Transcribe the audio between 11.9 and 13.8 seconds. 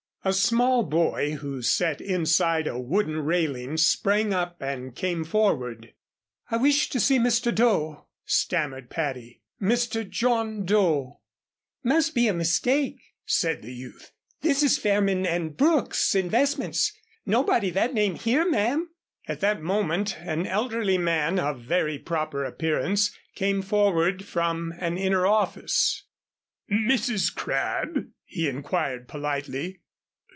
be a mistake," said the